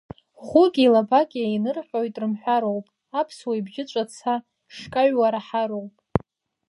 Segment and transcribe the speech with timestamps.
[0.47, 2.85] Ӷәыки лабаки еинырҟьоит рымҳәароуп,
[3.19, 4.35] аԥсуа ибжьы ҿаца
[4.75, 5.93] шкаҩуа раҳароуп.